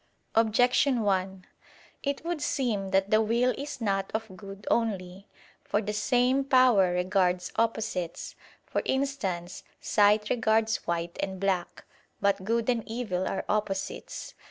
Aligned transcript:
Objection 0.33 1.01
1: 1.01 1.45
It 2.01 2.25
would 2.25 2.41
seem 2.41 2.89
that 2.89 3.11
the 3.11 3.21
will 3.21 3.53
is 3.55 3.79
not 3.79 4.09
of 4.15 4.35
good 4.35 4.65
only. 4.71 5.27
For 5.63 5.79
the 5.79 5.93
same 5.93 6.43
power 6.43 6.91
regards 6.93 7.51
opposites; 7.55 8.33
for 8.65 8.81
instance, 8.85 9.61
sight 9.79 10.31
regards 10.31 10.77
white 10.87 11.17
and 11.21 11.39
black. 11.39 11.85
But 12.19 12.43
good 12.43 12.67
and 12.67 12.81
evil 12.87 13.27
are 13.27 13.45
opposites. 13.47 14.33